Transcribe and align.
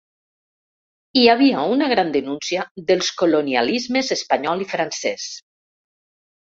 I 1.23 1.23
hi 1.23 1.29
havia 1.33 1.65
una 1.75 1.91
gran 1.93 2.09
denúncia 2.17 2.65
dels 2.89 3.13
colonialismes 3.23 4.13
espanyol 4.19 4.69
i 4.69 4.69
francès. 4.75 5.33